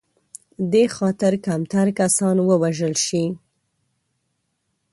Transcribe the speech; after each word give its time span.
دې 0.71 0.83
خاطر 0.95 1.33
کمتر 1.45 1.87
کسان 1.99 2.35
ووژل 2.41 2.93
شي. 3.05 3.23